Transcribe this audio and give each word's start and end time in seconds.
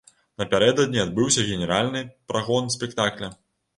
Напярэдадні 0.41 1.01
адбыўся 1.03 1.45
генеральны 1.49 2.01
прагон 2.33 2.73
спектакля. 2.77 3.29